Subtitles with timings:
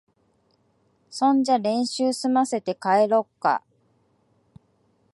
[1.11, 3.61] そんじゃ練習すませて、帰ろっか。